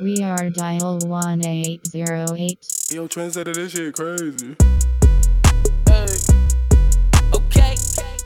[0.00, 2.90] We are dial 1808.
[2.90, 4.56] Yo, translator, this shit crazy.
[5.86, 6.06] Hey.
[7.32, 7.76] Okay.
[7.94, 8.18] Hey.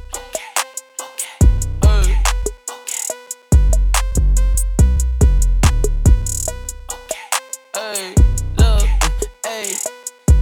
[6.90, 7.26] Okay.
[7.74, 8.14] Hey,
[8.56, 8.88] look.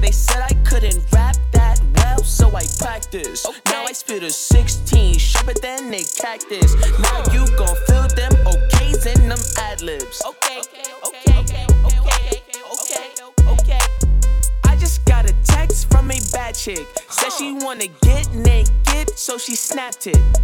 [0.01, 3.49] They said I couldn't rap that well, so I practiced.
[3.67, 6.73] Now I spit a 16, sharper than a cactus.
[19.27, 20.36] So she snapped it.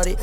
[0.00, 0.16] We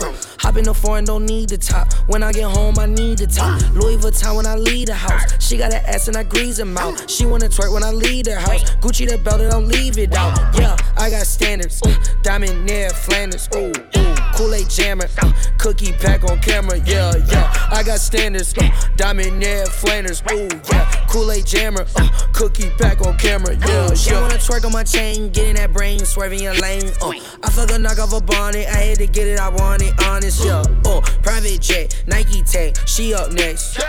[0.50, 1.94] Hop in the foreign, don't need the top.
[2.08, 3.62] When I get home, I need the top.
[3.76, 5.40] Louis Vuitton when I leave the house.
[5.40, 7.08] She got an ass and I grease her mouth.
[7.08, 8.64] She wanna twerk when I leave the house.
[8.82, 10.34] Gucci the belt and don't leave it out.
[10.56, 11.80] Yeah, I got standards.
[11.84, 13.48] Uh, Diamond near Flanders.
[13.56, 14.16] Ooh, ooh.
[14.34, 15.08] Kool-Aid jammer.
[15.22, 16.80] Uh, cookie pack on camera.
[16.80, 17.68] Yeah, yeah.
[17.70, 18.58] I got standards.
[18.58, 20.24] Uh, Diamond near Flanders.
[20.32, 21.06] Ooh, yeah.
[21.10, 21.86] Kool-Aid jammer.
[22.34, 23.56] Cookie pack on camera.
[23.68, 26.90] Yeah, she wanna twerk on my chain, getting that brain, swerving your lane.
[27.02, 27.12] Uh,
[27.44, 29.94] I fuck a knock off a bonnet, I had to get it, I want it,
[30.06, 30.64] honest, yeah.
[30.86, 33.80] Uh, private jet, Nike tag, she up next.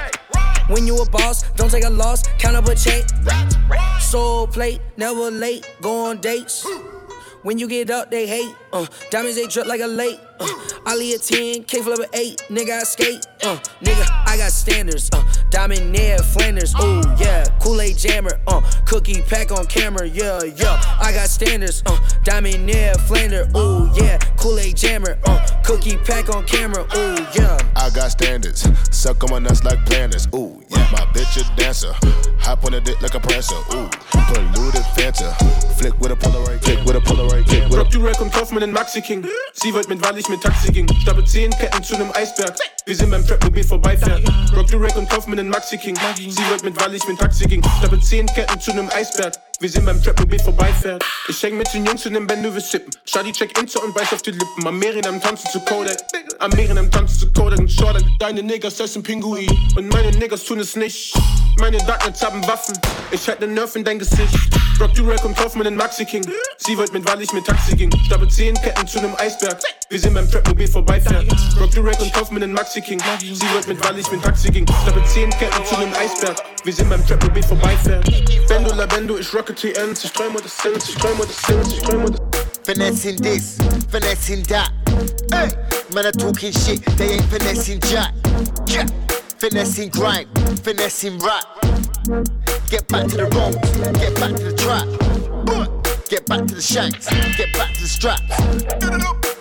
[0.68, 3.04] When you a boss, don't take a loss, count up a check.
[4.00, 6.66] Soul plate, never late, go on dates.
[7.42, 8.54] When you get up, they hate.
[8.72, 10.20] Uh, diamonds they drip like a lake.
[10.40, 10.46] Uh,
[10.86, 13.26] a 10, K flip a 8, nigga I skate.
[13.42, 15.10] Uh, nigga, I got standards.
[15.12, 16.74] Uh, diamond near Flanders.
[16.80, 17.44] Ooh, yeah.
[17.60, 18.40] Kool-Aid jammer.
[18.46, 20.08] Uh, cookie pack on camera.
[20.08, 20.80] Yeah, yeah.
[21.00, 21.82] I got standards.
[21.86, 23.48] Uh, diamond near Flanders.
[23.56, 24.18] Ooh, yeah.
[24.38, 25.18] Kool-Aid jammer.
[25.26, 26.84] Uh, cookie pack on camera.
[26.96, 27.58] Ooh, yeah.
[27.76, 28.66] I got standards.
[28.90, 30.26] Suck on my nuts like planners.
[30.34, 30.59] Ooh.
[30.70, 31.92] My bitch a dancer.
[32.40, 33.56] Hop on a dick like a prancer.
[33.74, 35.34] Ooh, polluted Fanta.
[35.78, 36.62] Flick with a Polaroid.
[36.62, 37.48] Flick with a Polaroid.
[37.48, 39.26] Flick with a Rock und kauf mir nen Maxi King.
[39.52, 40.86] Sie wollt mit, weil ich mit Taxi ging.
[41.02, 42.54] Stapel 10 Ketten zu nem Eisberg.
[42.86, 44.22] Wir sind beim Trapmobil vorbeifährt.
[44.56, 45.96] Rock die Rack und kauf mir nen Maxi King.
[46.16, 47.62] Sie wollt mit, weil ich mit Taxi ging.
[47.78, 49.34] Stapel 10 Ketten zu nem Eisberg.
[49.62, 51.04] Wir sind beim Trapmobil vorbeifährt.
[51.28, 52.90] Ich häng mit den Jungs in dem Band, du willst sippen.
[53.04, 54.66] Shadi check Inter und beiß auf die Lippen.
[54.66, 55.98] Amerien am Tanzen zu Kodak.
[56.38, 58.02] Amerien am Tanzen zu Kodak und Jordan.
[58.18, 59.50] Deine Niggas essen Pinguin.
[59.76, 61.14] Und meine Niggas tun es nicht.
[61.58, 62.74] Meine Darknets haben Waffen.
[63.10, 64.34] Ich halt nen Nerf in dein Gesicht.
[64.80, 66.24] Rock die Rack und kauf mir nen Maxi King.
[66.56, 67.90] Sie wollt mit, weil ich mit Taxi ging.
[68.06, 69.60] Stapel 10 Ketten zu nem Eisberg.
[69.90, 71.26] Wir sind beim Trapmobil vorbeifährt.
[71.60, 73.02] Rock die Rack und kauf mir nen Maxi King.
[73.20, 74.66] Sie wollt mit, weil ich mit Taxi ging.
[74.84, 76.36] Stapel 10 Ketten zu nem Eisberg.
[76.64, 78.08] Wir sind beim Trapmobil vorbeifährt.
[78.48, 79.16] Bendo la Bendo,
[79.50, 80.04] ich rocke TNs.
[80.04, 82.20] Ich träume des Sins, ich träume des Sins, ich träume des
[82.64, 83.58] Finessing this,
[83.90, 84.70] finessing that.
[85.32, 85.48] Hey,
[85.94, 88.12] man, are talking shit, they ain't finessing jack.
[88.66, 88.86] Yeah,
[89.38, 90.28] finessing grind,
[90.62, 91.44] finessing rap.
[92.68, 93.54] Get back to the road,
[93.98, 94.86] get back to the trap.
[96.08, 98.22] Get back to the shanks, get back to the straps.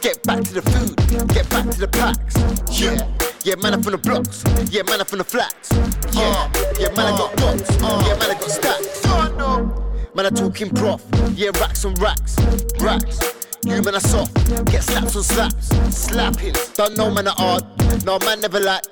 [0.02, 0.96] Get back to the food,
[1.34, 2.36] get back to the packs.
[2.72, 3.06] Yeah,
[3.44, 4.44] yeah, man, I'm from the blocks.
[4.72, 5.72] Yeah, man, I'm from the flats.
[6.14, 6.50] Yeah,
[6.80, 7.70] yeah, man, I got blocks.
[7.82, 9.89] Yeah, man, I got stacks.
[10.16, 11.06] Man, I talking prof.
[11.36, 12.36] Yeah, racks on racks.
[12.80, 13.20] Racks.
[13.64, 14.34] You man are soft.
[14.66, 15.68] Get slaps on slaps.
[15.96, 16.56] Slapping.
[16.76, 17.64] Don't know man are hard.
[18.06, 18.84] No man never like.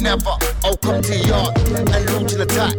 [0.00, 0.36] Never.
[0.62, 2.76] I'll come to your yard and launch an attack.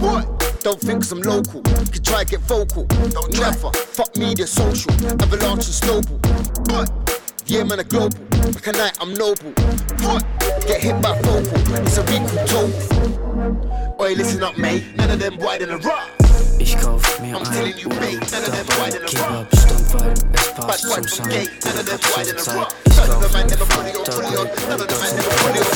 [0.00, 0.60] What?
[0.62, 1.62] Don't think 'cause I'm local.
[1.62, 2.84] Could try get vocal.
[2.84, 3.70] Don't never.
[3.72, 4.92] Fuck media, social.
[5.22, 6.18] Avalanche and snowball.
[6.70, 6.90] What?
[7.46, 8.18] Yeah, man, a global.
[8.54, 9.52] Like a night, I'm noble.
[10.00, 10.24] What?
[10.66, 11.76] Get hit by focal.
[11.86, 13.96] It's a recall total.
[14.00, 14.84] Oi, listen up, mate.
[14.96, 16.17] None of them wide in the rock.
[16.58, 21.48] Ich kauf mir ein Urlaub, dabei Kebab, Stammwein, es passt zum Sound.
[22.84, 22.96] Ich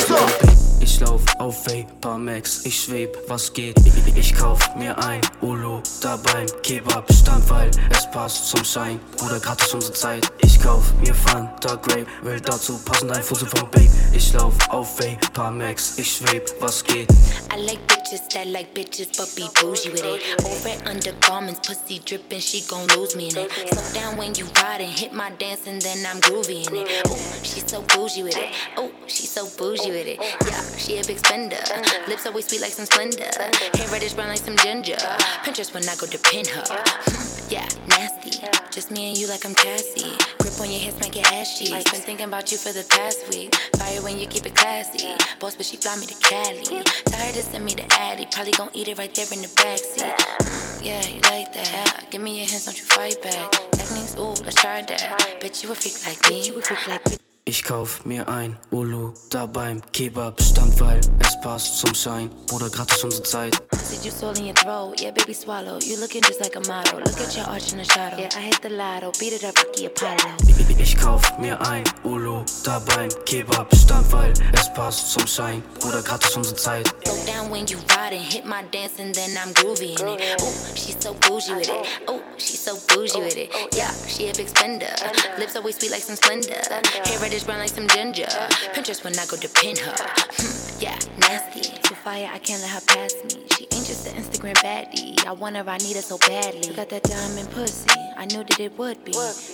[0.08, 3.76] kauf mir ich lauf auf Vapor Max, ich schweb, was geht?
[4.16, 9.72] Ich, kauf mir ein Ulo da beim Kebab, Stammwein, es passt zum Schein, Bruder, gratis
[9.72, 10.26] unsere Zeit.
[10.42, 13.88] Ich kauf mir Fanta Grape, will dazu passend ein Fussel vom Babe.
[14.12, 17.08] Ich lauf auf Vapor Max, ich schweb, was geht?
[17.54, 20.20] I like bitches that like bitches, but be bougie with it.
[20.44, 23.50] Over undergarments, pussy dripping, she gon' lose me in it.
[23.50, 27.02] Slow down when you riding, hit my dance and then I'm groovy in it.
[27.06, 28.52] Oh, she's so bougie with it.
[28.76, 30.18] Oh, she's so bougie with it.
[30.20, 31.62] Yeah, she a big spender.
[32.08, 33.30] Lips always sweet like some Splendor.
[33.74, 34.96] Hair reddish brown like some ginger.
[35.44, 36.64] Pinterest when I go to pin her.
[37.52, 38.30] Yeah, nasty.
[38.70, 40.16] Just me and you like I'm Cassie.
[40.38, 41.70] Grip on your hips, make it ashy.
[41.70, 43.54] Been thinking about you for the past week.
[43.76, 45.06] Fire when you keep it classy.
[45.38, 46.82] Boss, but she fly me to Cali.
[47.04, 48.26] Tired to send me to Addy.
[48.30, 50.61] Probably gon' eat it right there in the backseat.
[50.82, 52.06] Yeah, you like that.
[52.10, 53.50] Give me your hands, don't you fight back.
[53.72, 55.40] Techniques, ooh, let's try that.
[55.40, 56.46] Bitch, you a freak like me.
[56.46, 57.16] You a freak like me.
[57.44, 62.30] Ich kauf mir ein Ulu da beim Kebab Stand, weil es passt zum Schein.
[62.46, 63.60] Bruder, gratis unsere Zeit.
[63.90, 65.00] Did you swallow in your throat?
[65.00, 65.80] Yeah, baby, swallow.
[65.80, 67.00] You looking just like a model.
[67.00, 68.16] Look at your arch in the shadow.
[68.16, 69.10] Yeah, I hit the lotto.
[69.18, 70.36] Beat it up, Ricky Apollo.
[70.78, 75.64] Ich kauf mir ein Ulu da beim Kebab Stand, weil es passt zum Schein.
[75.80, 76.94] Bruder, gratis unsere Zeit.
[77.04, 80.40] Go down when you ride and hit my dance and then I'm groovy in it.
[80.40, 81.86] Oh, she's so bougie with it.
[82.06, 83.50] Oh, she's so bougie with it.
[83.74, 84.94] Yeah, she a big spender.
[85.38, 86.62] Lips always sweet like some Splendor.
[87.04, 88.26] Hair reddish brown like some ginger.
[88.74, 89.96] Pinterest when I go to pin her.
[90.82, 91.91] Yeah, nasty.
[92.02, 93.46] Too fire, I can't let her pass me.
[93.56, 95.24] She ain't just an Instagram baddie.
[95.24, 96.66] I want her, I need her so badly.
[96.66, 97.90] You got that diamond pussy.
[98.16, 99.12] I knew that it would be.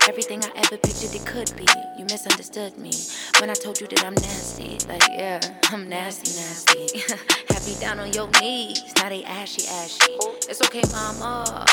[0.09, 1.67] Everything I ever pictured it could be.
[1.99, 2.93] You misunderstood me
[3.41, 4.79] when I told you that I'm nasty.
[4.89, 5.41] Like, yeah,
[5.71, 7.01] I'm nasty, nasty.
[7.53, 8.95] Have me down on your knees.
[8.97, 10.17] Now they ashy, ashy.
[10.23, 10.35] Oh.
[10.49, 11.67] It's okay, mama.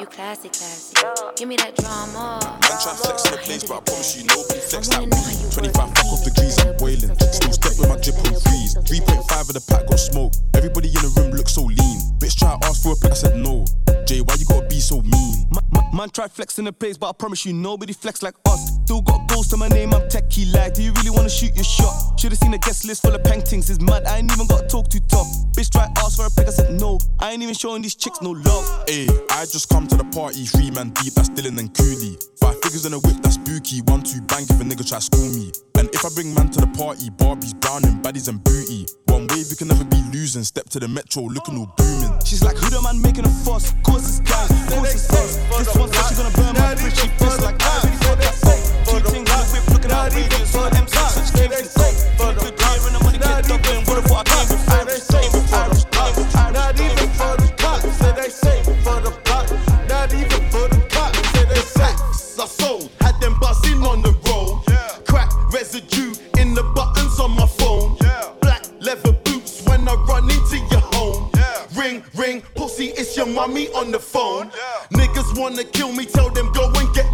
[0.00, 0.96] You classy, classy.
[1.36, 2.40] Give me that drama.
[2.42, 5.50] Man try flex in the place, but I promise you nobody flex like we.
[5.50, 7.14] 25 fuck off degrees, I'm boiling.
[7.30, 8.74] Still step with my drip on freeze.
[8.74, 10.32] 3.5 of the pack got smoke.
[10.54, 11.98] Everybody in the room looks so lean.
[12.18, 13.64] Bitch try to ask for a pack, I said no.
[14.06, 15.46] Jay, why you gotta be so mean?
[15.50, 18.78] Ma- ma- Man try flexing the place, but I promise you nobody flex like us.
[18.84, 20.74] Still got goals to my name, I'm techie like.
[20.74, 22.18] Do you really wanna shoot your shot?
[22.18, 24.04] Should've seen a guest list full of paintings, it's mad.
[24.06, 25.26] I ain't even got to talk too tough.
[25.56, 26.98] Bitch try ask for a pic, I said no.
[27.18, 28.86] I ain't even showing these chicks no love.
[28.86, 32.18] Ayy, I just come to the party, three man deep, that's Dylan and Cooley.
[32.40, 33.80] Five figures in a whip, that's spooky.
[33.82, 35.52] One, two, bang if a nigga try school me.
[35.80, 38.84] And if I bring man to the party, Barbies, brown and baddies and booty.
[39.08, 40.44] One wave, you can never be losing.
[40.44, 42.12] Step to the metro, looking all booming.
[42.20, 43.72] She's like, who the man making a fuss?
[43.80, 45.40] Course it's gang, course it's us.
[45.40, 48.36] This one said she gonna burn my bridge, she pissed like I really fuck that
[48.44, 48.60] fuck.
[48.92, 50.52] Two things in the whip, looking outrageous.
[50.52, 52.28] On MC, such games and go.
[52.44, 53.80] Good year and the money kept doubling.
[53.88, 55.79] What if I came Irish, came with
[73.50, 74.50] mummy on the phone.
[74.92, 77.09] Niggas wanna kill me, tell them go and get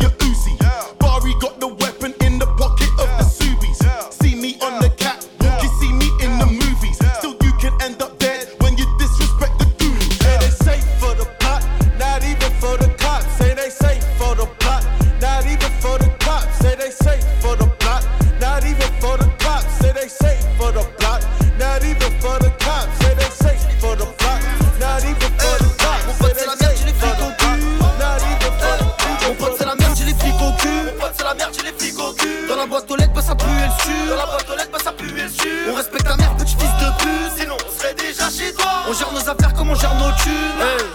[32.49, 34.09] Dans la boîte aux lettres, bah ça pue et le su.
[34.09, 35.49] Dans la boîte aux lettres, bah ça pue et le su.
[35.71, 37.33] On respecte ta mère, petit fils de pute.
[37.39, 38.85] Sinon on serait déjà chez toi.
[38.89, 40.86] On gère nos affaires comme on gère nos thunes.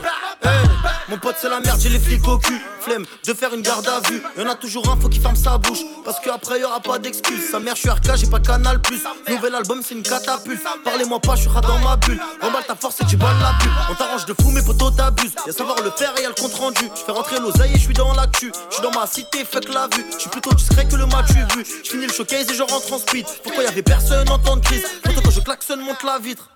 [1.42, 2.62] C'est la merde, j'ai les flics au cul.
[2.82, 4.22] Flemme de faire une garde à vue.
[4.38, 5.80] Y'en a toujours un, faut qu'il ferme sa bouche.
[6.06, 7.50] Parce qu'après y'aura pas d'excuses.
[7.50, 9.02] Sa mère, je suis RK, j'ai pas Canal Plus.
[9.28, 10.62] Nouvel album, c'est une catapulte.
[10.84, 12.20] Parlez-moi pas, je suis dans ma bulle.
[12.42, 13.72] Remballe ta force et tu balles la pub.
[13.90, 15.34] On t'arrange de fou, mais potos t'abusent.
[15.48, 16.90] Y'a savoir le faire et y'a le compte rendu.
[16.96, 18.52] Je fais rentrer l'oseille et je suis dans l'actu.
[18.70, 20.06] Je suis dans ma cité, fuck la vue.
[20.14, 21.66] Je suis plutôt discret que le match vu.
[21.84, 23.26] Je finis le showcase et je rentre en speed.
[23.44, 24.84] Pourquoi y avait personne en temps de crise?
[25.04, 26.50] Pourtant quand je klaxonne, monte la vitre.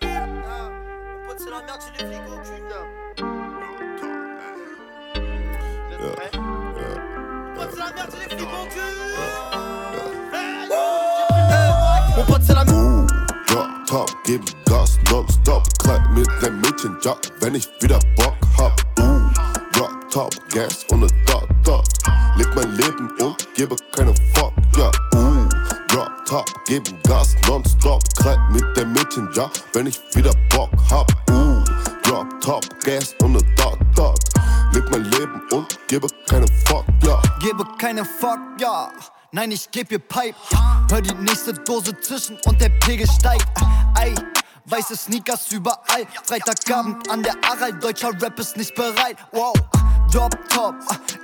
[0.00, 2.59] C'est la merde, les flics au cul.
[12.16, 12.62] Mon pote, c'est la.
[12.62, 13.06] Uh,
[13.46, 15.62] Drop top, gib Gas nonstop.
[15.78, 18.74] Kleid mit dem Mädchen, ja, wenn ich wieder Bock hab.
[19.72, 21.86] Drop top, Gas ohne Dot, Dot.
[22.36, 24.90] Leb mein Leben und gebe keine Fuck, ja.
[25.88, 28.02] Drop top, gib Gas nonstop.
[28.16, 31.10] Kleid mit dem Mädchen, ja, wenn ich wieder Bock hab.
[31.30, 31.62] Uh,
[32.02, 34.18] Drop top, Gas ohne Dot, Dot.
[34.72, 37.20] Leb mein Leben und gebe keine Fuck, ja.
[37.40, 38.90] Gebe keine Fuck, ja.
[39.32, 40.36] Nein, ich geb ihr Pipe.
[40.90, 43.46] Hör die nächste Dose zischen und der Pegel steigt.
[44.00, 44.14] Ey,
[44.66, 46.06] weiße Sneakers überall.
[46.24, 49.16] Freitagabend an der Aral, deutscher Rap ist nicht bereit.
[49.32, 49.54] Wow,
[50.12, 50.74] Drop Top,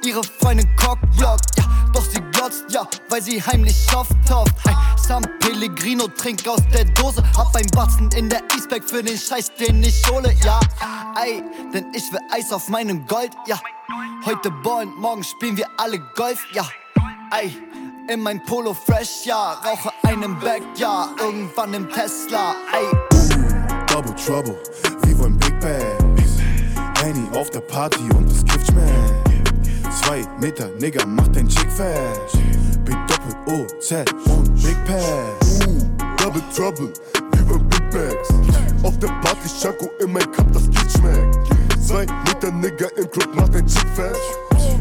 [0.05, 1.41] ihre Freundin Cockblock.
[1.59, 4.55] Ja, doch sie glotzt, ja, weil sie heimlich oft hofft.
[4.65, 7.23] Ey, San Pellegrino trink aus der Dose.
[7.37, 10.33] Hab ein Batzen in der Eastpack für den Scheiß, den ich hole.
[10.45, 10.61] Ja,
[11.21, 13.33] ey, denn ich will Eis auf meinem Gold.
[13.47, 13.59] Ja,
[14.25, 16.45] heute ballen, morgen spielen wir alle Golf.
[16.53, 16.67] Ja,
[17.37, 17.57] ey.
[18.09, 22.87] In mein Polo fresh, ja, rauche einen Back, ja, irgendwann im Tesla, ey.
[23.89, 24.57] Double Trouble,
[25.03, 25.96] wir wollen Big Bang.
[27.07, 29.53] Henny auf der Party und es kifft schmeckt.
[29.93, 32.37] Zwei Meter, Nigga, mach dein Chick fest.
[32.85, 35.61] B Doppel O, Z und Big Pass.
[35.69, 35.87] Uh,
[36.17, 36.93] Double Trouble,
[37.49, 38.29] beim Big Bags.
[38.83, 41.37] Auf der Party Chaco in mein Cup, das Gift schmeckt.
[41.81, 44.21] Zwei Meter Nigger im Club, mach dein Chick fest.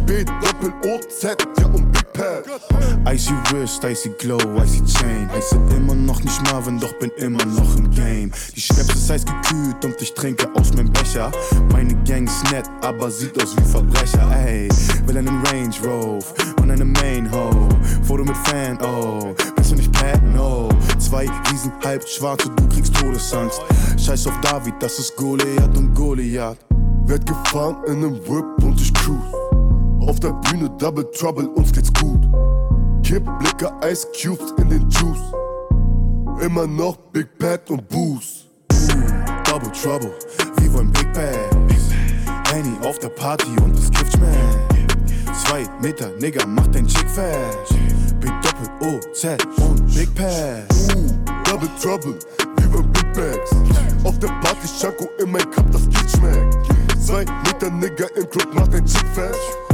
[0.07, 2.45] B Doppel O, Z, ja und Pass.
[3.07, 5.29] Icy Wrist, Icy Glow, Icy Chain.
[5.31, 8.31] Heiße immer noch nicht Marvin, doch bin immer noch im Game.
[8.55, 11.31] Die Schnaps ist heiß gekühlt und ich trinke aus meinem Becher.
[11.71, 14.29] Meine Gang ist nett, aber sieht aus wie Verbrecher.
[14.45, 14.69] Ey,
[15.05, 16.25] will einen Range Rove
[16.61, 17.69] und eine Main Ho.
[18.03, 19.33] Foto mit Fan, oh.
[19.55, 20.21] Bist du nicht Pat?
[20.23, 20.69] No.
[20.99, 23.61] Zwei Riesen, halb schwarze, du kriegst Todesangst.
[23.97, 26.57] Scheiß auf David, das ist Goliath und Goliath.
[27.05, 29.44] Werd gefahren in nem Whip und ich cruise.
[30.15, 32.21] Auf der Bühne Double Trouble, uns geht's gut.
[33.03, 35.19] Kipp, Blicke, Ice Cubes in den Juice.
[36.39, 38.45] Immer noch Big Pat und Booze.
[39.43, 40.13] Double Trouble,
[40.61, 41.89] wie wollen Big Bags.
[42.49, 45.35] Henny auf der Party und das Gift schmeckt.
[45.35, 47.75] Zwei Meter, Nigga, mach dein Chick fest.
[48.21, 50.95] B Doppel O, Z und Big Pass.
[50.95, 51.09] Uh,
[51.43, 52.17] Double Trouble,
[52.61, 53.51] wie beim Big Bags.
[54.05, 56.55] Auf der Party Chaco in mein Cup, das Gift schmeckt.
[57.05, 59.64] Zwei Meter Nigger im Club, mach dein Chick fest.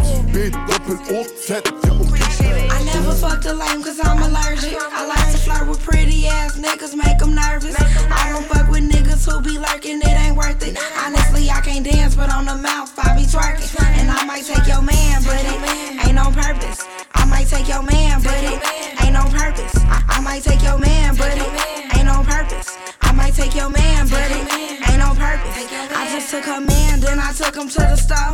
[2.71, 4.77] I never fucked a lame cause I'm allergic.
[4.79, 7.75] I like to flirt with pretty ass niggas, make them nervous.
[7.77, 10.77] I don't fuck with niggas who be lurking, it ain't worth it.
[11.03, 13.75] Honestly, I can't dance, but on the mouth, I be twerking.
[13.99, 16.87] And I might take your man, but it ain't on purpose.
[17.13, 19.75] I might take your man, but it ain't on purpose.
[19.75, 22.77] I, might take your man, but it ain't on purpose.
[23.01, 25.55] I might take your man, but it ain't on purpose.
[25.95, 28.31] I just took her man, then I took him to the store.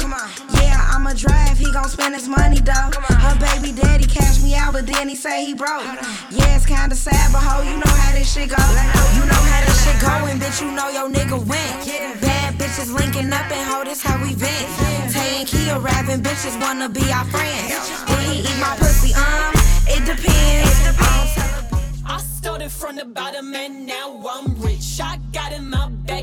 [0.62, 2.90] Yeah, I'ma drive, he gon' spend his money though.
[3.26, 5.86] Her baby daddy cashed me out, but then he say he broke.
[6.32, 8.64] Yeah, it's kinda sad, but ho, you know how this shit go.
[9.18, 12.22] You know how this shit going, bitch, you know your nigga went.
[12.22, 14.68] Bad bitches linking up and ho, this how we vent.
[15.14, 17.74] Tay and Kia rapping, bitches wanna be our friends.
[18.10, 19.14] Will he eat my pussy?
[19.14, 19.54] Um,
[19.88, 20.76] it depends.
[21.00, 25.00] I don't tell a I started from the bottom and now I'm rich.
[25.02, 26.17] I got in my bag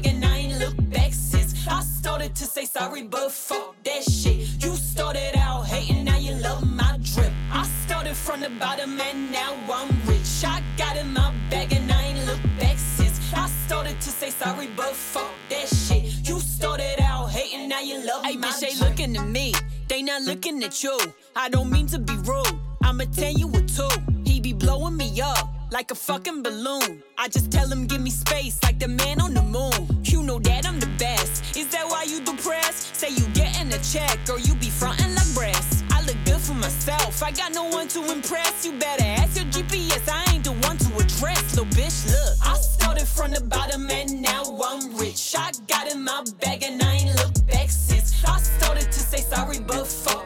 [2.34, 4.48] to say sorry, but fuck that shit.
[4.62, 7.32] You started out hating, now you love my drip.
[7.52, 10.42] I started from the bottom and now I'm rich.
[10.44, 13.20] I got in my bag and I ain't looked back since.
[13.34, 16.28] I started to say sorry, but fuck that shit.
[16.28, 18.90] You started out hating, now you love Hey, my bitch, they drip.
[18.90, 19.52] looking at me.
[19.88, 20.98] They not looking at you.
[21.36, 22.58] I don't mean to be rude.
[22.82, 23.88] I'ma tell you what too.
[24.24, 27.02] He be blowing me up like a fucking balloon.
[27.18, 29.74] I just tell him give me space like the man on the moon.
[30.04, 31.56] You know that I'm the best.
[31.56, 32.94] Is that why you depressed?
[32.94, 35.84] Say you getting a check or you be frontin' like breast.
[35.90, 37.20] I look good for myself.
[37.24, 38.64] I got no one to impress.
[38.64, 40.08] You better ask your GPS.
[40.08, 41.56] I ain't the one to address.
[41.56, 42.34] Little bitch, look.
[42.40, 45.34] I started from the bottom and now I'm rich.
[45.36, 48.24] I got in my bag and I ain't looked back since.
[48.24, 50.23] I started to say sorry, but fuck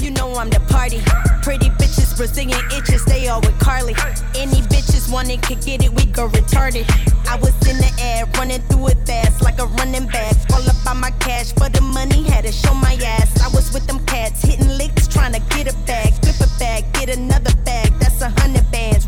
[0.00, 1.02] You know I'm the party.
[1.42, 3.94] Pretty bitches, Brazilian itches, they all with Carly.
[4.34, 5.04] Any bitches
[5.42, 6.88] could get it, we go retarded.
[7.28, 10.34] I was in the air, running through it fast like a running back.
[10.52, 13.40] All up on my cash for the money, had to show my ass.
[13.42, 16.14] I was with them cats, hitting licks, trying to get a bag.
[16.22, 19.07] Flip a bag, get another bag, that's a hundred bands.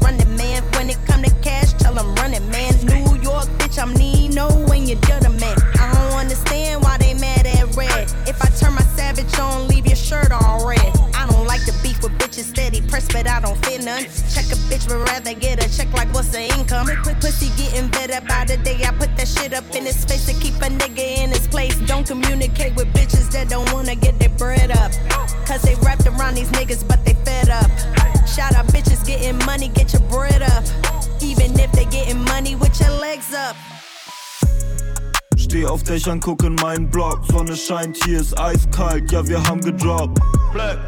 [37.70, 40.18] Scheint, hier ist eiskalt, ja, wir haben gedroppt.
[40.52, 40.78] Black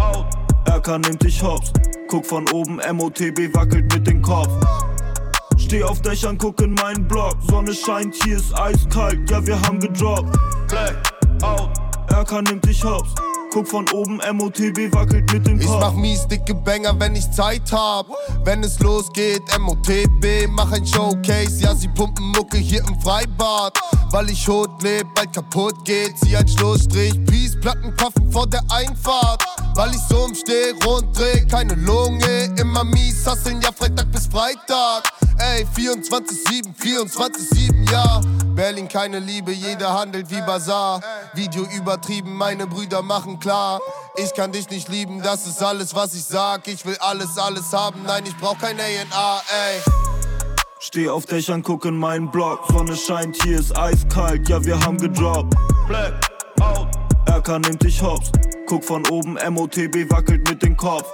[0.00, 0.26] out.
[0.68, 1.72] RK nimmt dich hops.
[2.08, 4.50] Guck von oben, MOTB wackelt mit dem Kopf.
[5.56, 7.36] Steh auf Dächern, guck in meinen Block.
[7.48, 10.36] Sonne scheint, hier ist eiskalt, ja, wir haben gedroppt.
[10.66, 10.96] Black
[11.42, 11.70] out.
[12.10, 13.14] RK nimmt dich hops.
[13.52, 15.80] Guck von oben, MOTB wackelt mit dem Ich Kopf.
[15.80, 18.06] mach mies dicke Banger, wenn ich Zeit hab.
[18.44, 21.60] Wenn es losgeht, MOTB, mach ein Showcase.
[21.62, 23.78] Ja, sie pumpen Mucke hier im Freibad.
[24.10, 26.18] Weil ich hot leb, bald kaputt geht.
[26.18, 29.44] Sie ein Schlussstrich, Peace, Plattenkoffen vor der Einfahrt.
[29.74, 32.54] Weil ich so im Steh rund dreh, keine Lunge.
[32.58, 35.12] Immer mies, hasseln ja Freitag bis Freitag.
[35.38, 38.20] Ey, 24-7, 24-7, ja.
[38.54, 41.00] Berlin keine Liebe, jeder handelt wie Bazar.
[41.34, 43.80] Video übertrieben, meine Brüder machen klar.
[44.16, 46.68] Ich kann dich nicht lieben, das ist alles, was ich sag.
[46.68, 49.80] Ich will alles, alles haben, nein, ich brauch kein A&A, ey.
[50.78, 52.60] Steh auf Dächern, guck in meinen Block.
[52.68, 55.54] Sonne scheint, hier ist eiskalt, ja, wir haben gedroppt.
[55.86, 56.14] Black
[56.60, 56.88] out.
[57.26, 58.32] Erkan nimmt dich hops.
[58.66, 61.08] Guck von oben, MOTB wackelt mit dem Kopf.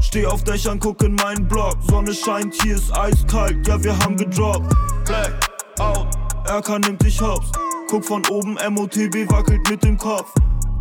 [0.00, 1.76] Steh auf Dächern, guck in meinen Block.
[1.88, 4.74] Sonne scheint, hier ist eiskalt, ja, wir haben gedroppt.
[5.04, 5.32] Black
[5.78, 6.08] out.
[6.46, 7.52] Erkan nimmt dich hops.
[7.92, 10.32] Guck von oben, MOTB wackelt mit dem Kopf.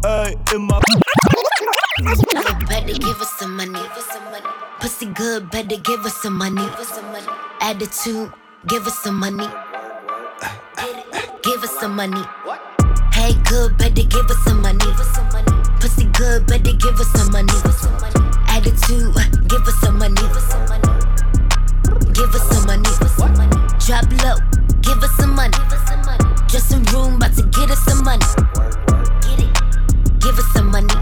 [0.05, 0.79] Ey, immer.
[2.69, 3.81] Better give us some money.
[4.79, 6.65] Pussy good, better give us some money.
[7.59, 8.31] Attitude,
[8.65, 9.45] give us some money.
[11.43, 12.23] Give us some money.
[13.11, 14.85] Hey, good, better give us some money.
[15.81, 17.51] Pussy good, better give us some money.
[18.47, 19.13] Attitude,
[19.49, 20.15] give us some money.
[22.13, 22.89] Give us some money.
[23.85, 24.37] Drop low,
[24.79, 25.57] give us some money.
[27.01, 28.25] Some room, about to get us some money.
[30.19, 30.93] Give us some money.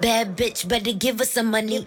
[0.00, 1.84] Bad bitch, better give us some money.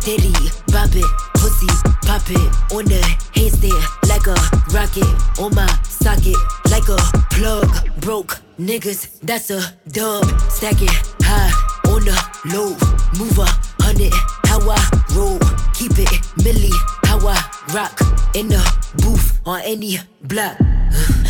[0.00, 0.32] Diddy,
[0.68, 1.66] drop it, pussy,
[2.02, 2.74] pop it.
[2.74, 3.00] On the
[3.34, 4.36] handstand, like a
[4.76, 5.40] rocket.
[5.40, 6.36] On my socket,
[6.70, 6.98] like a
[7.30, 8.00] plug.
[8.00, 10.24] Broke niggas, that's a dub.
[10.50, 10.90] Stack it
[11.22, 11.50] high
[11.90, 12.16] on the
[12.52, 12.76] low.
[13.18, 13.46] Move a
[13.82, 14.12] hundred,
[14.44, 14.78] how I
[15.16, 15.38] roll.
[15.72, 16.08] Keep it
[16.44, 16.72] milli,
[17.04, 17.40] how I
[17.72, 17.98] rock.
[18.34, 18.60] In the
[18.98, 20.58] booth, on any block.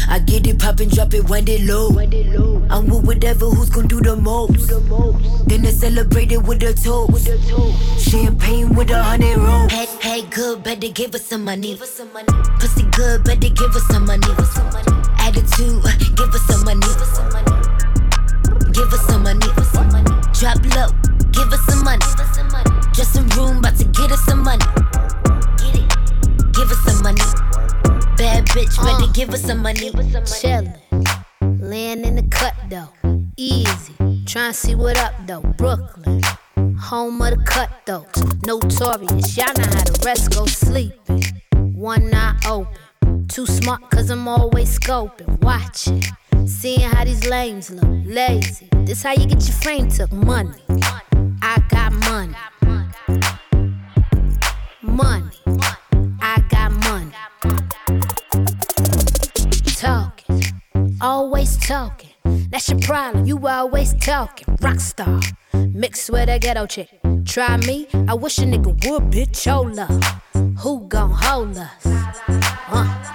[0.09, 1.89] I get it poppin', drop it, wind it low.
[2.71, 4.69] I'm with whatever, who's gon' do the most.
[5.49, 7.29] Then I celebrate it with a toast.
[7.99, 9.73] Champagne with a hundred rolls.
[9.73, 11.77] Hey, hey, good, better give us some money.
[11.77, 14.27] Pussy good, better give us some money.
[15.19, 15.83] Attitude,
[16.17, 16.87] give us some money.
[18.73, 19.41] Give us some money.
[20.35, 20.89] Drop low,
[21.33, 22.05] give us some money.
[22.93, 24.65] Just some room, about to get us some money.
[26.53, 27.54] Give us some money.
[28.17, 28.85] Bad bitch, uh.
[28.99, 29.91] better give us some money.
[29.91, 30.79] Chillin',
[31.61, 32.89] laying in the cut though,
[33.37, 33.93] easy.
[34.25, 36.23] Tryna see what up though, Brooklyn,
[36.79, 39.37] home of the cutthroats, notorious.
[39.37, 41.25] Y'all know how the rest go sleeping.
[41.75, 46.03] One eye open, too smart cause I'm always scoping, watching,
[46.47, 48.69] seeing how these lames look, lazy.
[48.85, 50.63] This how you get your frame took, money.
[51.43, 52.37] I got money,
[54.83, 55.31] money.
[56.21, 57.04] I got money.
[61.05, 62.11] Always talking.
[62.51, 64.57] That's your problem, you always talking.
[64.57, 65.23] Rockstar,
[65.75, 66.89] mixed with a ghetto chick.
[67.27, 69.51] Try me, I wish a nigga would, bitch.
[69.51, 69.91] Hold up.
[70.61, 71.87] Who gon' hold us?
[71.87, 73.15] Uh.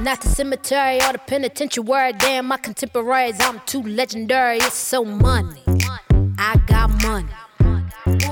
[0.00, 2.12] Not the cemetery or the penitentiary.
[2.18, 4.56] Damn, my contemporaries, I'm too legendary.
[4.56, 5.62] It's so money.
[6.38, 6.90] I got.
[7.02, 8.31] Money.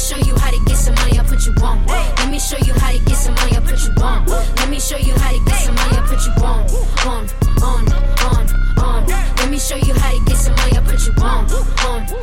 [0.00, 1.84] Show you how to get some money, I'll put you on.
[1.86, 4.24] Let me show you how to get some money, I'll put you on.
[4.26, 6.64] Let me show you how to get some money, I'll put you on.
[7.04, 7.28] On,
[7.62, 7.92] on,
[8.24, 8.46] on,
[8.78, 9.06] on.
[9.36, 11.44] Let me show you how to get some money, I'll put you on.
[11.84, 12.19] On,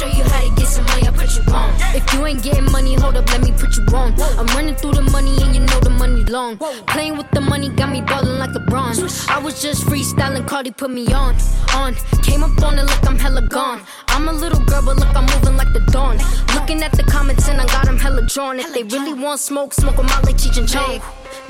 [0.00, 1.70] show you how to get some money, I'll put you on.
[1.94, 4.18] If you ain't getting money, hold up, let me put you on.
[4.38, 6.56] I'm running through the money and you know the money long.
[6.92, 9.28] Playing with the money got me ballin' like LeBron.
[9.28, 11.36] I was just freestyling, Cardi put me on.
[11.74, 13.82] On, came up on it like I'm hella gone.
[14.08, 16.16] I'm a little girl, but look, I'm moving like the dawn.
[16.54, 18.58] Looking at the comments and I got them hella drawn.
[18.58, 21.00] If they really want smoke, smoke them out like Cheech and Chong.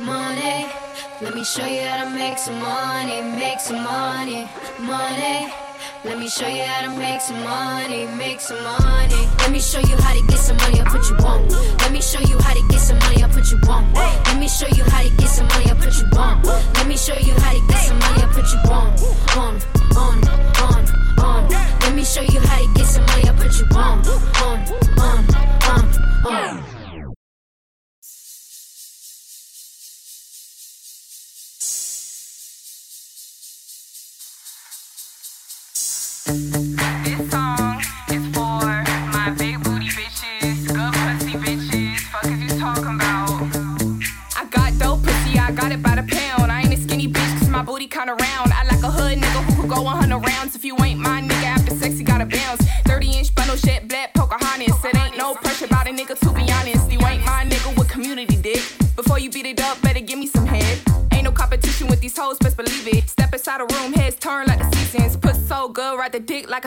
[0.00, 0.66] Money,
[1.22, 4.48] let me show you how to make some money, make some money,
[4.80, 5.69] money.
[6.02, 9.28] Let me show you how to make some money, make some money.
[9.38, 11.46] Let me show you how to get some money, I'll put you on.
[11.76, 13.92] Let me show you how to get some money, I'll put you on.
[13.92, 16.42] Let me show you how to get some money, I'll put you on.
[16.42, 18.96] Let me show you how to get some money, I'll put you on.
[19.36, 19.60] On,
[19.94, 20.10] on, on,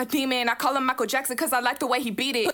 [0.04, 0.48] a demon.
[0.48, 2.53] I call him Michael Jackson cause I like the way he beat it.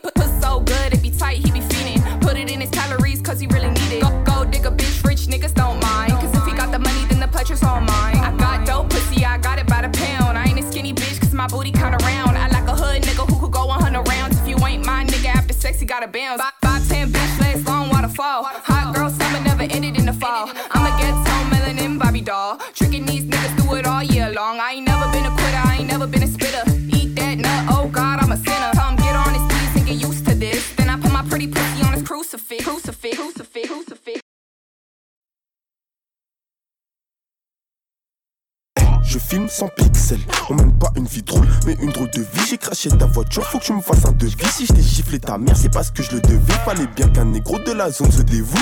[39.03, 42.47] Je filme sans pixels, on mène pas une vie drôle, mais une drôle de vie.
[42.49, 44.37] J'ai craché ta voiture, faut que tu me fasses un devis.
[44.53, 46.53] Si je t'ai giflé ta mère, c'est parce que je le devais.
[46.65, 48.57] Fallait bien qu'un négro de la zone se dévoue.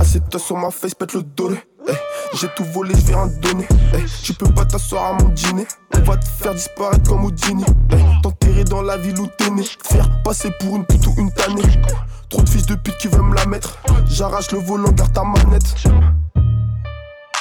[0.00, 1.50] Assieds-toi sur ma face, pète le dos.
[1.88, 1.92] Eh,
[2.34, 3.66] j'ai tout volé, je vais te donner.
[3.94, 5.66] Eh, tu peux pas t'asseoir à mon dîner.
[5.94, 7.64] On va te faire disparaître comme Houdini.
[7.92, 9.64] Eh, T'enterrer dans la ville où t'es né.
[9.84, 11.62] Faire passer pour une pute ou une tannée.
[12.28, 13.78] Trop de fils de pute qui veulent me la mettre.
[14.06, 15.74] J'arrache le volant, garde ta manette.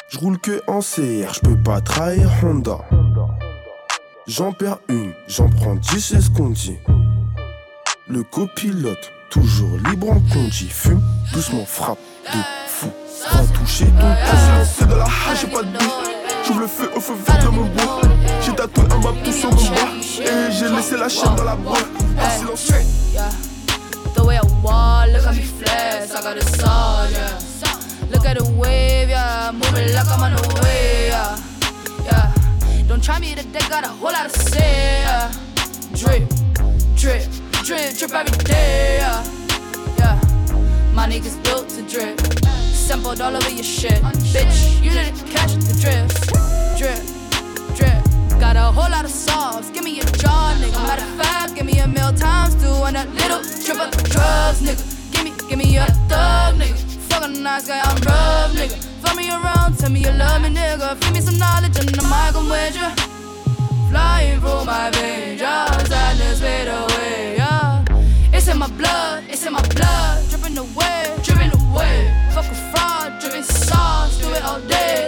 [0.09, 2.79] Je roule que en CR, je peux pas trahir Honda.
[4.25, 6.77] J'en perds une, j'en prends dix, c'est ce qu'on dit.
[8.07, 10.69] Le copilote, toujours libre en conduit.
[10.69, 11.01] Fume,
[11.33, 11.99] doucement, frappe
[12.33, 12.91] de fou.
[13.31, 14.37] Va toucher ton cou.
[14.77, 15.79] C'est de la hache, j'ai pas de but.
[16.45, 18.01] J'ouvre le feu au feu vert de mon bois.
[18.41, 19.89] J'ai tatoué un bas tout sur mon bras.
[20.19, 21.85] Et j'ai laissé la chaîne dans la boîte.
[22.17, 22.71] En silence.
[24.15, 27.37] The way I walk, look at me flex, I got a soul, yeah.
[28.11, 29.51] Look at the wave, yeah.
[29.53, 31.37] Moving like I'm on the way, yeah.
[32.05, 32.31] Yeah.
[32.87, 35.31] Don't try me today, got a whole lot to say, yeah.
[35.93, 36.27] Drip,
[36.95, 37.29] drip,
[37.63, 38.97] drip, drip every day.
[39.01, 39.46] Yeah.
[40.97, 42.19] My niggas built to drip.
[42.73, 44.01] Sampled all over your shit.
[44.33, 46.25] Bitch, you didn't catch the drift.
[46.79, 46.97] Drip,
[47.77, 48.39] drip.
[48.39, 49.69] Got a whole lot of sauce.
[49.69, 50.73] Give me a jaw, nigga.
[50.87, 54.59] Matter of fact, give me a meal times two and a little trip of drugs,
[54.65, 54.81] nigga.
[55.11, 56.75] Give me, give me a thug, nigga.
[57.09, 58.75] Fuck a nice guy, I'm rough, nigga.
[59.03, 60.97] Fuck me around, tell me you love me, nigga.
[60.97, 62.89] Feed me some knowledge and the mic, I'm with ya.
[63.91, 65.77] Flying through my veins, yeah.
[65.83, 67.36] Sadness fade away,
[70.57, 71.15] away,
[71.53, 72.13] away.
[72.33, 74.19] Fuck a fraud, dripping sauce.
[74.19, 75.06] Do it all day,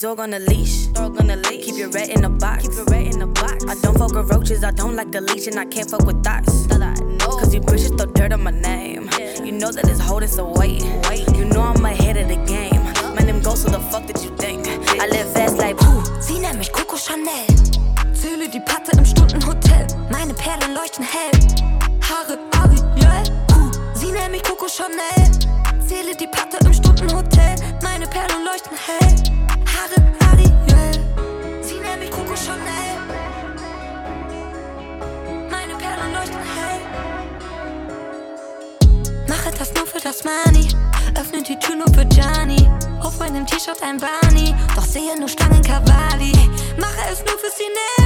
[0.00, 0.86] dog on the leash.
[0.86, 1.66] Dog on the leash.
[1.66, 2.62] Keep your rat in the box.
[2.62, 3.64] Keep your rat in the box.
[3.66, 4.64] I don't fuck with roaches.
[4.64, 6.69] I don't like the leash and I can't fuck with thoughts.
[47.62, 47.99] Es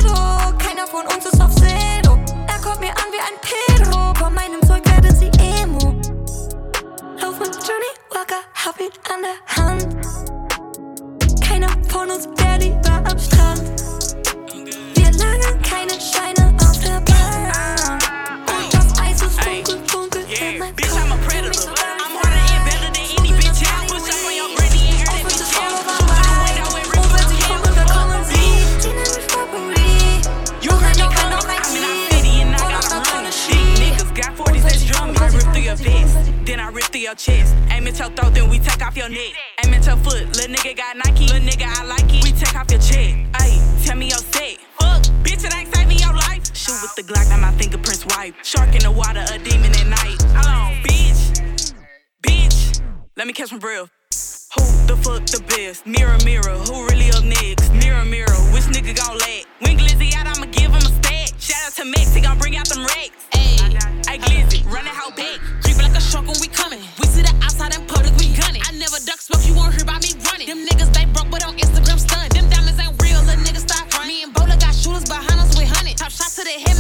[61.99, 63.27] He gon' bring out them racks.
[63.33, 63.79] Ayy,
[64.11, 65.39] ayy Glizzy, run that hoe back.
[65.63, 66.81] Creep like a shark when we coming.
[67.01, 68.63] We see the outside in public, we gunning.
[68.65, 70.49] I never duck smoke, you won't hear about me running.
[70.49, 72.29] Them niggas, they broke, but on Instagram stun.
[72.31, 74.07] Them diamonds ain't real, little niggas start front.
[74.07, 75.95] Me and Bola got shooters behind us with honey.
[75.95, 76.75] Top shot to the head,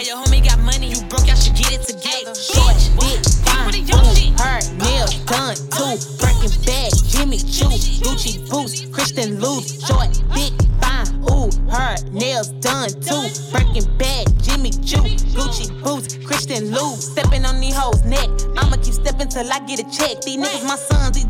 [0.00, 2.34] Hey, your homie got money, you broke, y'all should get it together.
[2.34, 4.42] Short, big, fine, boom, oh.
[4.42, 6.00] hurt, nails, done, too.
[6.16, 7.68] Breaking bag, Jimmy Choo,
[8.00, 13.28] Gucci boots, Christian loose, short, big, fine, ooh, her nails done too.
[13.52, 15.04] Breaking bag, Jimmy Choo,
[15.36, 17.12] Gucci boots, Christian loose.
[17.12, 20.22] Stepping on these hoes' neck, I'ma keep stepping till I get a check.
[20.22, 21.29] These niggas my sons, these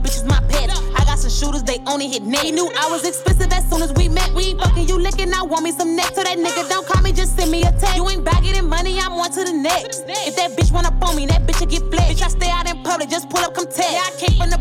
[1.41, 2.45] shooters, they only hit net.
[2.45, 4.31] He knew I was expensive as soon as we met.
[4.35, 6.13] We fucking you licking, I want me some neck.
[6.15, 7.97] So that nigga don't call me, just send me a text.
[7.97, 10.05] You ain't bagging in money, I'm on to the next.
[10.29, 12.11] If that bitch wanna phone me, that bitch will get flat.
[12.13, 13.93] Bitch, I stay out in public, just pull up, come text.
[13.93, 14.60] Yeah, I came from the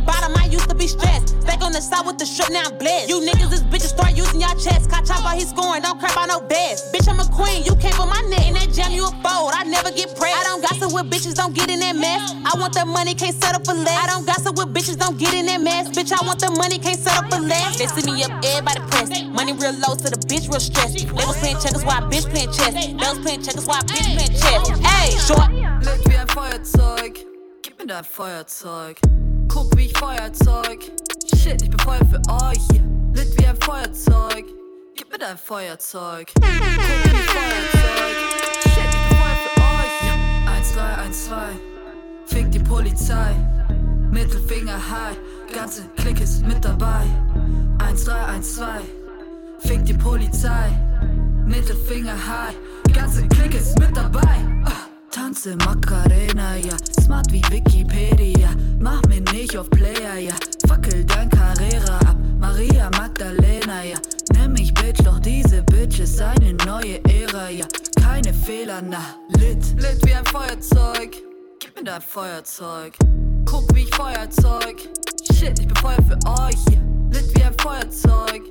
[1.80, 3.08] the side with the strip, now I'm blessed.
[3.08, 4.92] You niggas, this bitches start using your chest.
[4.92, 6.92] Caught chop while he's scoring, don't crap on no best.
[6.92, 8.48] Bitch, I'm a queen, you came for my neck.
[8.48, 10.36] In that jam, you a fold, I never get pressed.
[10.36, 12.36] I don't gossip with bitches, don't get in that mess.
[12.44, 13.96] I want the money, can't settle for less.
[13.96, 15.88] I don't gossip with bitches, don't get in that mess.
[15.88, 17.80] Bitch, I want the money, can't settle for less.
[17.80, 19.08] They see me up, everybody press.
[19.32, 21.00] Money real low, so the bitch real stressed.
[21.00, 22.76] They was playing checkers while I bitch playing chess.
[22.76, 24.68] They was playing checkers while bitch playing chess.
[24.84, 25.48] Hey, short.
[25.88, 27.24] Lit wie ein Feuerzeug.
[27.64, 29.00] Gib mir dein Feuerzeug.
[29.50, 30.80] Guck wie ich Feuerzeug.
[31.36, 32.82] Shit, ich bin Feuer für euch.
[33.14, 34.46] Lit wie ein Feuerzeug.
[34.96, 36.32] Gib mir dein Feuerzeug.
[36.36, 38.18] Guck wie ich Feuerzeug.
[38.64, 40.56] Shit, ich bin Feuer für euch.
[40.56, 41.60] 1312.
[42.28, 43.36] Fick die Polizei.
[44.12, 45.18] Mittelfinger high.
[45.54, 47.06] Ganze Klick ist mit dabei.
[47.80, 48.84] 1312.
[49.62, 50.70] Fick die Polizei.
[51.46, 52.56] Mittelfinger high.
[52.94, 54.38] Ganze Klick ist mit dabei.
[54.66, 54.89] Ah.
[55.12, 56.78] Tanze Macarena, ja.
[57.02, 58.50] Smart wie Wikipedia.
[58.80, 60.34] Mach mir nicht auf Player, ja.
[60.68, 62.18] Fackel dein Carrera ab.
[62.40, 63.98] Maria Magdalena, ja.
[64.34, 67.66] Nenn mich Bitch, doch diese Bitch ist eine neue Ära, ja.
[68.00, 69.16] Keine Fehler, na.
[69.38, 71.18] Lit, lit wie ein Feuerzeug.
[71.60, 72.94] Gib mir dein Feuerzeug.
[73.46, 74.78] Guck wie ich Feuerzeug.
[75.34, 76.66] Shit, ich bin Feuer für euch.
[77.12, 78.44] Lit wie ein Feuerzeug.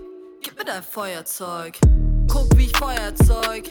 [0.42, 1.78] Gib mir dein Feuerzeug.
[2.28, 3.64] Guck wie ich Feuerzeug.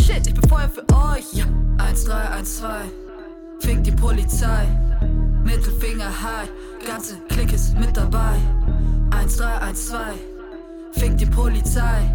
[0.00, 1.44] Shit, ich bin Feuer für euch.
[1.78, 2.92] 1312.
[3.60, 4.66] Fick die Polizei.
[5.44, 6.48] Mittelfinger high.
[6.86, 8.36] Ganze Klick ist mit dabei.
[9.10, 10.18] 1312.
[10.92, 12.10] Fick die Polizei.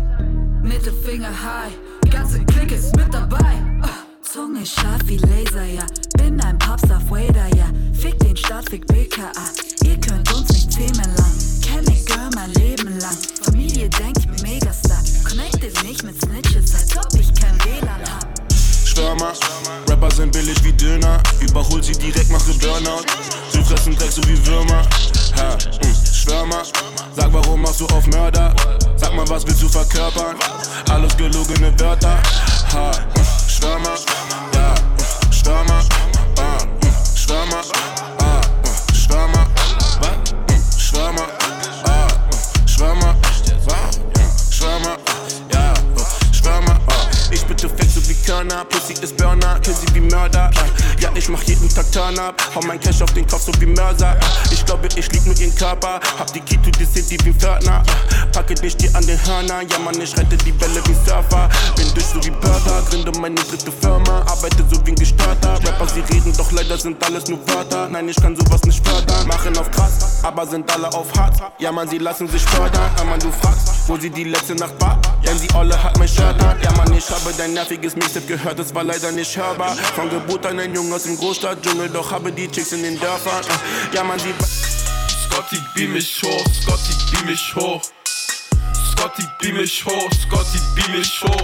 [0.63, 1.73] Mittelfinger high.
[2.09, 3.61] Ganze Klick ist mit dabei.
[3.81, 3.89] Ah.
[4.21, 5.85] Zunge scharf wie Laser, ja.
[6.17, 7.65] Bin ein Popstar Wader, ja.
[7.93, 9.31] Fick den Staat, fick BKA.
[9.83, 11.33] Ihr könnt uns nicht zähmen lang.
[11.61, 13.17] Kenn mich, Girl, mein Leben lang.
[13.41, 15.08] Familie denkt, ich bin Megastar.
[15.29, 18.27] Connected nicht mit Snitches, als ob ich kein WLAN hab.
[18.83, 19.33] Stürmer,
[19.87, 21.21] Rapper sind billig wie Döner.
[21.39, 23.05] Überholt sie direkt, mache Burnout.
[23.51, 24.81] Sie fressen Dreck so wie Würmer.
[25.37, 26.63] Ha, mh, Schwärmer,
[27.15, 28.55] sag warum machst du auf Mörder?
[28.95, 30.35] Sag mal, was willst du verkörpern?
[30.89, 32.19] Alles gelogene Wörter.
[32.73, 33.95] Ha, mh, Schwärmer,
[34.55, 35.83] ja, mh, Schwärmer,
[36.39, 37.61] ah, mh, Schwärmer,
[48.39, 50.49] Körner, Pussy ist Burner, kill sie wie Mörder.
[50.53, 51.01] Äh.
[51.01, 53.65] Ja, ich mach jeden Tag Turn up, hau mein Cash auf den Kopf so wie
[53.65, 54.15] Mörser.
[54.15, 54.53] Äh.
[54.53, 57.83] Ich glaube, ich lieb nur ihren Körper, hab die Key to the City wie Pförtner.
[57.85, 58.25] Äh.
[58.31, 61.49] Packe dich dir an den Hörner, ja Mann, ich rette die Welle wie Surfer.
[61.75, 65.55] Bin durch so wie Börder, gründe meine dritte Firma, arbeite so wie ein Gestörter.
[65.55, 67.89] Rapper, sie reden, doch leider sind alles nur Wörter.
[67.89, 71.41] Nein, ich kann sowas nicht fördern, machen auf krass, aber sind alle auf hart.
[71.59, 74.97] Ja Mann, sie lassen sich fördern, Mann, du fragst, wo sie die letzte Nacht war.
[75.25, 78.59] Denn sie alle hat mein Shirt an, ja Mann, ich habe dein nerviges Mixtape gehört,
[78.59, 79.75] es war leider nicht hörbar.
[79.95, 83.43] Von Geburt an ein Junge aus dem Großstadtdschungel, doch habe die Chicks in den Dörfern.
[83.43, 84.33] Äh, Ja, man, sie.
[85.25, 87.81] Scotty, beam mich hoch, Scotty, beam mich hoch.
[88.91, 91.41] Scotty, beam mich hoch, Scotty, beam mich hoch.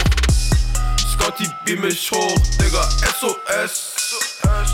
[1.14, 2.88] Scotty, beam mich hoch, Digga,
[3.20, 3.94] SOS.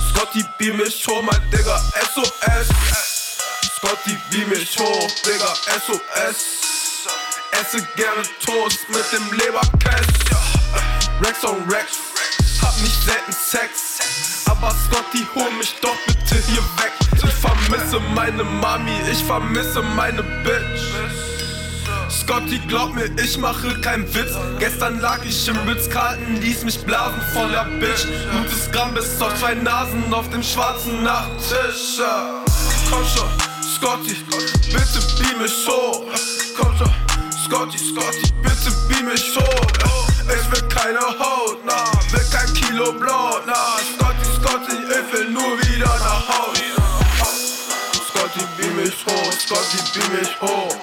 [0.10, 1.78] Scotty, beam mich hoch, mein Digga,
[2.14, 2.68] SOS.
[3.78, 5.54] Scotty, beam mich hoch, Digga,
[5.86, 6.36] SOS.
[7.54, 10.51] Esse gerne Toast mit dem Leberkäse.
[11.24, 12.00] Rex on Rex,
[12.64, 14.44] hab nicht selten Sex.
[14.50, 16.92] Aber Scotty, hol mich doch bitte hier weg.
[17.14, 20.82] Ich vermisse meine Mami, ich vermisse meine Bitch.
[22.10, 24.34] Scotty, glaub mir, ich mache keinen Witz.
[24.58, 28.08] Gestern lag ich im Ritz-Carlton, ließ mich blasen von der Bitch.
[28.32, 32.02] Gutes Gramm bis auf zwei Nasen auf dem schwarzen Nachttisch.
[32.90, 33.30] Komm schon,
[33.76, 34.16] Scotty,
[34.72, 36.02] bitte beam mich hoch.
[36.58, 36.92] Komm schon,
[37.46, 39.68] Scotty, Scotty, bitte beam mich hoch.
[40.28, 43.78] Ich will keine Haut, na, will kein Kilo Blut, na.
[43.94, 46.58] Scotty, Scotty, ich will nur wieder nach Haus.
[48.10, 50.76] Scotty, beam mich hoch, Scotty, beam mich hoch.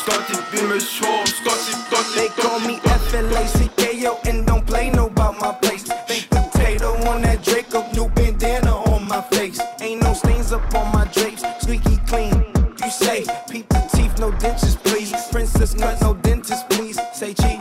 [0.00, 5.38] Scotty, beam mich hoch, Scotty, Scotty, They call me F-L-A-C-K-O and don't play no about
[5.40, 5.84] my place.
[6.30, 9.60] Potato on that Draco, new bandana on my face.
[9.80, 12.44] Ain't no stains up on my drapes, squeaky clean.
[12.82, 15.12] You say, peep the teeth, no dentures, please.
[15.30, 16.98] Princess cut, no dentist, please.
[17.14, 17.55] Say cheese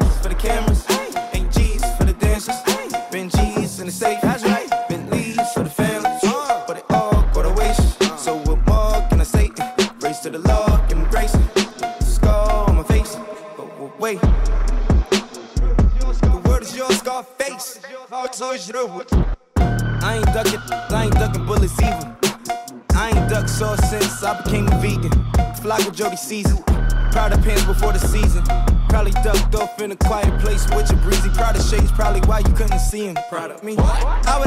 [26.18, 26.64] Season.
[27.12, 28.44] Proud of pants before the season.
[28.90, 31.30] Probably ducked off in a quiet place with your breezy.
[31.30, 33.18] Proud of shades, probably why you couldn't see him.
[33.30, 33.76] Proud of me.
[33.78, 34.40] I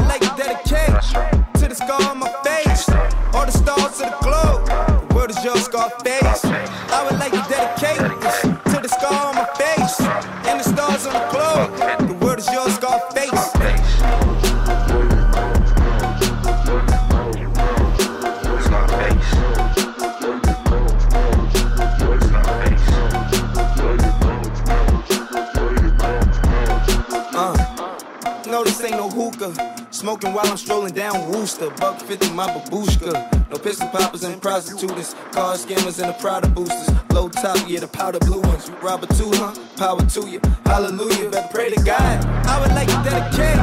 [32.39, 33.11] my babushka.
[33.51, 35.13] No pistol poppers and prostitutes.
[35.33, 36.89] Car scammers and the Prada boosters.
[37.11, 38.69] Low top, yeah, the powder blue ones.
[38.69, 39.53] You rob a two, huh?
[39.75, 40.39] Power to you.
[40.65, 41.29] Hallelujah.
[41.29, 42.25] Better pray to God.
[42.45, 43.59] I would like to dedicate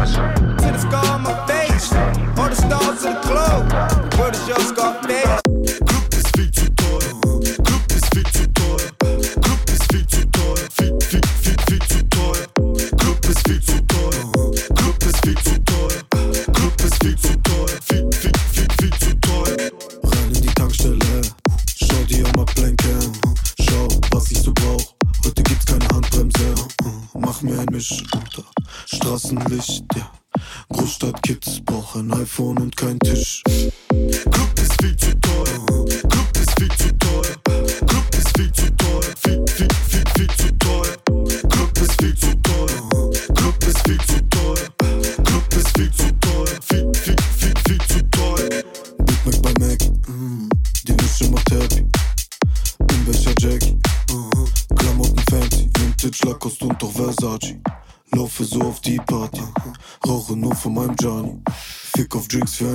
[0.60, 1.90] to the scar on my face.
[2.36, 3.95] All the stars to the globe.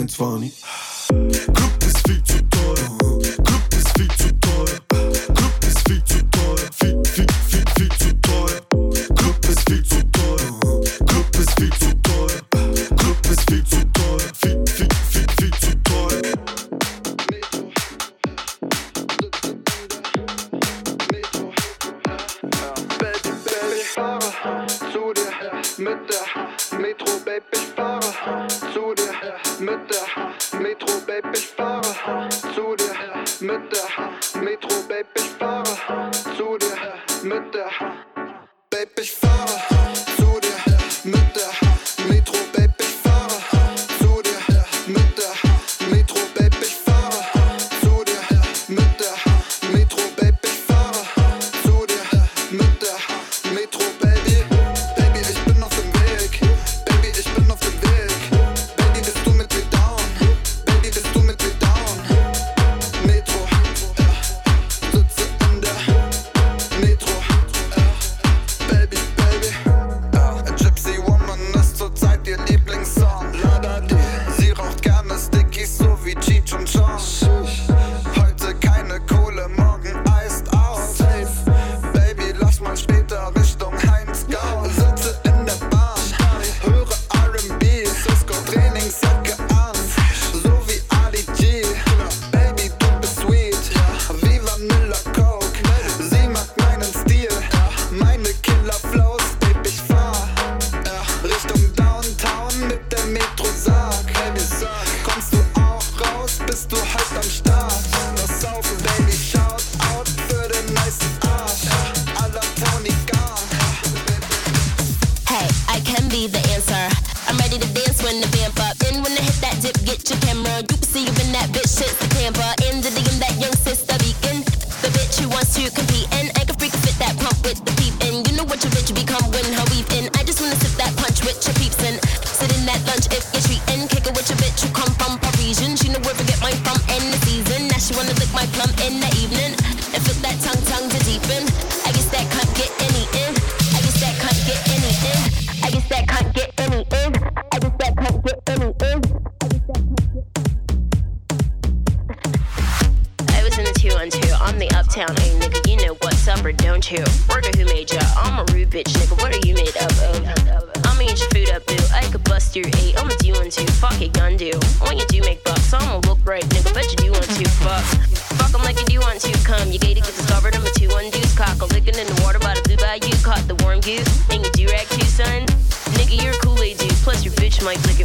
[0.01, 0.51] It's funny.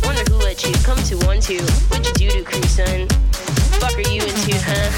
[0.06, 1.58] Wonder who let you come to one two.
[1.90, 3.10] What you do to crew, son?
[3.82, 4.88] Fuck are you into, huh?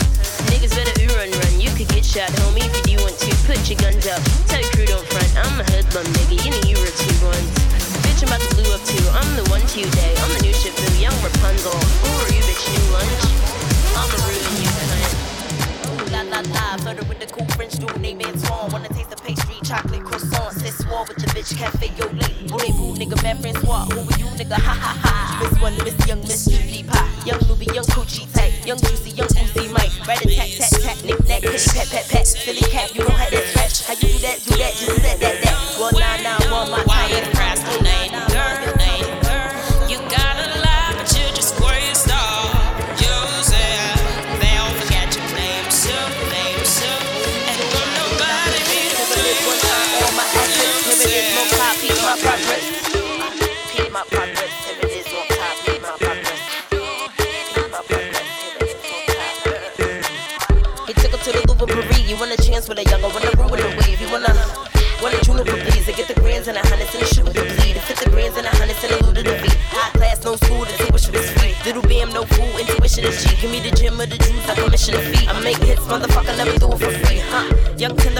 [0.52, 1.54] Niggas better ooh run run.
[1.56, 3.32] You could get shot, homie, if you do want to.
[3.48, 4.20] Put your guns up.
[4.52, 5.32] Tell your crew don't front.
[5.40, 6.36] I'm a hoodlum, nigga.
[6.44, 7.48] You know you were two ones.
[8.04, 9.00] Bitch, I'm about to blue up too.
[9.16, 10.12] I'm the one two day.
[10.20, 11.72] I'm the new Shifu, young Rapunzel.
[11.72, 12.68] Who are you, bitch?
[12.68, 13.24] New lunch?
[13.96, 15.17] I'ma ruin you, cunt
[16.11, 16.76] la la la.
[16.78, 18.72] Flirted with the cool French dude named Antoine.
[18.72, 20.56] Wanna taste the pastry, chocolate croissant.
[20.62, 22.50] Let's war with your bitch cafe, yo late.
[22.50, 23.92] Rendezvous, nigga, man, friends, what?
[23.92, 24.54] Who are you, nigga?
[24.54, 25.40] Ha ha ha.
[25.42, 27.09] Miss one, miss young, miss Juicy Pie.
[27.24, 28.66] Young Luby, young Coochie tight.
[28.66, 29.92] Young Juicy, young Goosey Mike.
[30.06, 32.26] Rat attack, tat tat tat, nick nack, pitty pat pat pat.
[32.26, 33.86] Silly cat, you don't have that stretch.
[33.86, 35.76] How you do that, do that, Just that, that, that.
[35.78, 36.86] Well, nah, nah, one, my time.
[36.86, 37.48] Why you crap?
[62.59, 64.00] hands with a younger when I roll with a wave.
[64.02, 64.34] You wanna
[64.98, 65.86] want a julep, please.
[65.88, 67.74] I get the grands and a hundreds and a shoe to bleed.
[67.78, 69.54] To fit the grands and a hundreds and a loot to beat.
[69.70, 71.54] High class, no school, the tuition is free.
[71.64, 73.30] Little bam, no fool, intuition is G.
[73.40, 75.28] Give me the gym of the juice, I commission a fee.
[75.28, 77.46] I make hits, motherfucker, never do it for free, huh?
[77.78, 78.17] Young tender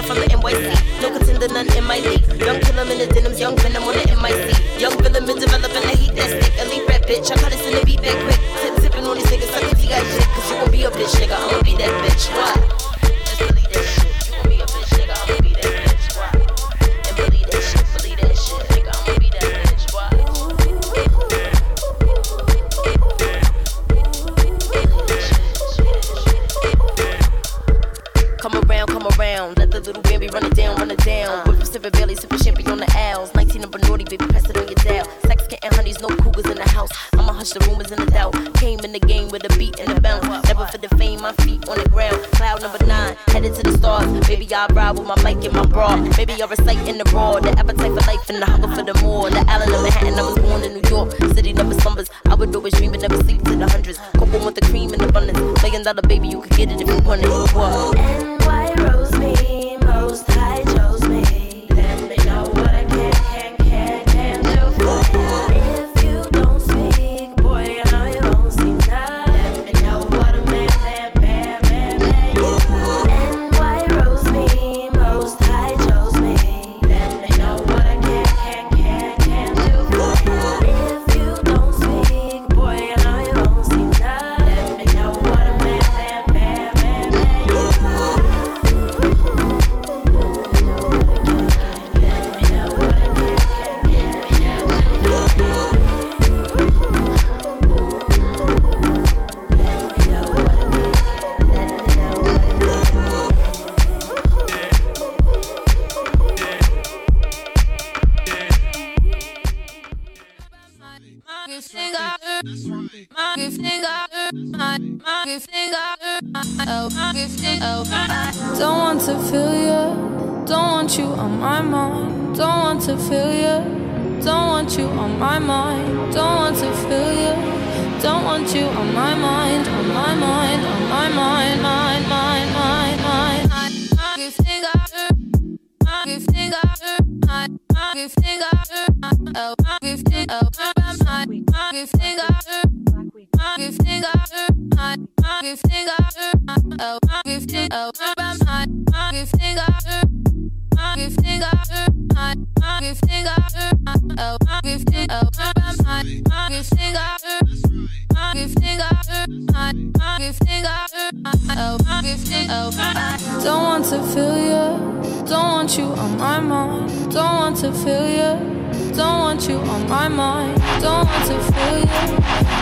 [163.43, 167.11] Don't want to feel you, don't want you on my mind.
[167.11, 170.61] Don't want to feel you, don't want you on my mind.
[170.81, 171.85] Don't want to feel you,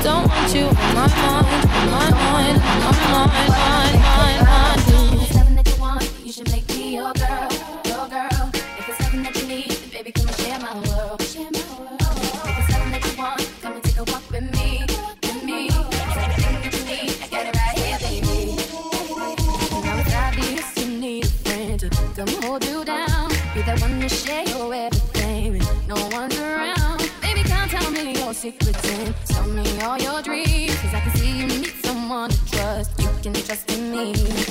[0.04, 1.48] don't want you on my mind,
[1.92, 5.07] my mind, my mind, on my mind.
[23.68, 25.62] that wanna share your everything.
[25.88, 27.00] No one's around.
[27.22, 30.76] Baby, come tell me your secrets and tell me all your dreams.
[30.82, 32.98] Cause I can see you need someone to trust.
[32.98, 34.47] You can trust in me.